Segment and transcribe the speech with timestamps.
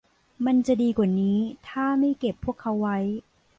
[0.45, 2.97] มันจะดีกว่านี้ถ้าไม่เก็บพวกเขาไว้